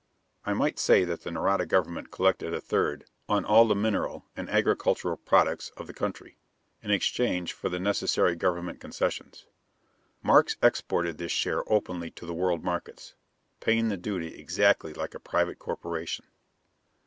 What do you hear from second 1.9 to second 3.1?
collected a third